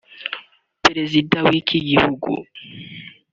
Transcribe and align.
Perezida 0.83 1.37
w’iki 1.47 1.77
gihugu 1.89 2.29